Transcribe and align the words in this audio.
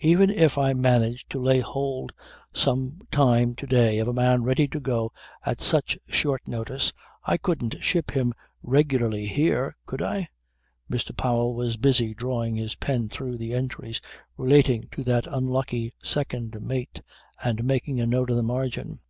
"Even 0.00 0.30
if 0.30 0.56
I 0.56 0.72
managed 0.72 1.28
to 1.28 1.38
lay 1.38 1.60
hold 1.60 2.14
some 2.54 3.02
time 3.10 3.54
to 3.56 3.66
day 3.66 3.98
of 3.98 4.08
a 4.08 4.12
man 4.14 4.42
ready 4.42 4.66
to 4.68 4.80
go 4.80 5.12
at 5.44 5.60
such 5.60 5.98
short 6.08 6.40
notice 6.48 6.94
I 7.24 7.36
couldn't 7.36 7.82
ship 7.82 8.12
him 8.12 8.32
regularly 8.62 9.26
here 9.26 9.76
could 9.84 10.00
I?" 10.00 10.30
"Mr. 10.90 11.14
Powell 11.14 11.52
was 11.54 11.76
busy 11.76 12.14
drawing 12.14 12.56
his 12.56 12.74
pen 12.76 13.10
through 13.10 13.36
the 13.36 13.52
entries 13.52 14.00
relating 14.38 14.88
to 14.92 15.02
that 15.02 15.26
unlucky 15.26 15.92
second 16.02 16.58
mate 16.62 17.02
and 17.44 17.62
making 17.62 18.00
a 18.00 18.06
note 18.06 18.30
in 18.30 18.36
the 18.36 18.42
margin. 18.42 19.00